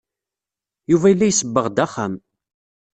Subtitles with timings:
[0.91, 2.13] Yuba yella isebbeɣ-d axxam.